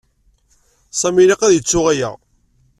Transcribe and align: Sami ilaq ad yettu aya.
Sami 0.99 1.19
ilaq 1.23 1.41
ad 1.43 1.53
yettu 1.53 1.79
aya. 1.91 2.09